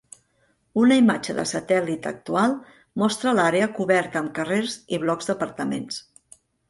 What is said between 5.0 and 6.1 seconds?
blocs d'apartaments.